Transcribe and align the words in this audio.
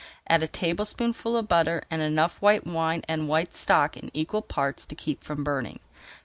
Add 0.27 0.41
a 0.41 0.47
tablespoonful 0.47 1.37
of 1.37 1.47
butter 1.47 1.83
and 1.91 2.01
enough 2.01 2.41
white 2.41 2.65
wine 2.65 3.03
and 3.07 3.29
white 3.29 3.53
stock 3.53 3.95
in 3.95 4.09
equal 4.15 4.41
parts 4.41 4.87
to 4.87 4.95
keep 4.95 5.23
from 5.23 5.43
burning. 5.43 5.79